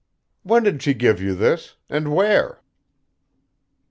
[0.41, 2.63] "When did she give you this and where?"